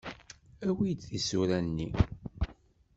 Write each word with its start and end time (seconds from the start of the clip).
Awi-d 0.67 0.99
tisura-nni. 1.09 1.87